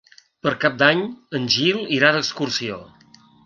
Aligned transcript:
Per 0.45 0.53
Cap 0.63 0.79
d'Any 0.79 1.03
en 1.41 1.47
Gil 1.59 1.85
irà 2.01 2.13
d'excursió. 2.19 2.85